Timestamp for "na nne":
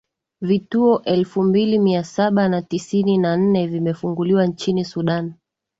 3.17-3.67